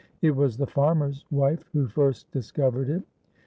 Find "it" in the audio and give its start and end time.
0.23-0.35, 2.89-3.03